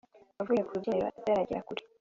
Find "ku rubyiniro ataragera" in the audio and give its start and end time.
0.65-1.65